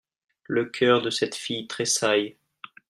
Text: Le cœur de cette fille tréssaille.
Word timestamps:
Le 0.45 0.65
cœur 0.65 1.03
de 1.03 1.11
cette 1.11 1.35
fille 1.35 1.67
tréssaille. 1.67 2.35